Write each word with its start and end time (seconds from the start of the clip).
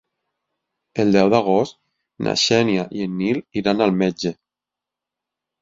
El 1.03 1.11
deu 1.15 1.29
d'agost 1.33 1.77
na 2.29 2.35
Xènia 2.45 2.87
i 3.01 3.05
en 3.09 3.15
Nil 3.21 3.45
iran 3.63 3.87
al 3.87 3.95
metge. 4.03 4.37